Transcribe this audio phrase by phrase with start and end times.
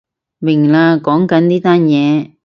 [0.39, 2.31] 明喇，講緊呢單嘢